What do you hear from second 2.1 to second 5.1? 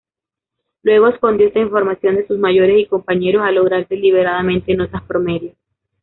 de sus mayores y compañeros al lograr deliberadamente notas